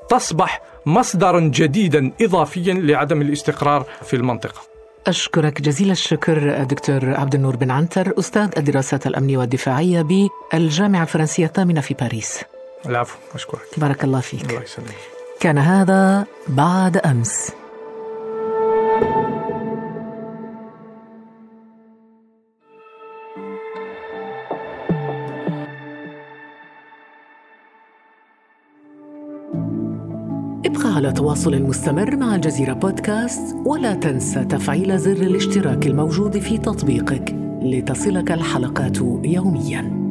تصبح 0.09 0.63
مصدرا 0.87 1.41
جديدا 1.41 2.13
اضافيا 2.21 2.75
لعدم 2.75 3.23
الاستقرار 3.23 3.87
في 4.03 4.17
المنطقة. 4.17 4.72
أشكرك 5.07 5.63
جزيل 5.63 5.91
الشكر 5.91 6.65
دكتور 6.65 7.15
عبد 7.15 7.35
النور 7.35 7.57
بن 7.57 7.71
عنتر 7.71 8.19
أستاذ 8.19 8.51
الدراسات 8.57 9.07
الأمنية 9.07 9.39
والدفاعية 9.39 10.03
بالجامعة 10.03 11.03
الفرنسية 11.03 11.47
الثامنة 11.47 11.81
في 11.81 11.95
باريس. 11.95 12.41
العفو 12.87 13.17
أشكرك. 13.35 13.61
بارك 13.77 14.05
الله 14.05 14.21
فيك. 14.21 14.51
الله 14.51 14.63
يسلمك. 14.63 14.95
كان 15.41 15.59
هذا 15.59 16.27
بعد 16.49 16.97
أمس. 16.97 17.53
ابقى 31.33 31.45
على 31.45 31.59
تواصل 31.59 31.63
مستمر 31.63 32.17
مع 32.17 32.35
الجزيرة 32.35 32.73
بودكاست 32.73 33.57
ولا 33.67 33.95
تنسى 33.95 34.45
تفعيل 34.45 34.99
زر 34.99 35.13
الاشتراك 35.13 35.87
الموجود 35.87 36.39
في 36.39 36.59
تطبيقك 36.59 37.35
لتصلك 37.63 38.33
الحلقات 38.33 38.99
يومياً. 39.25 40.02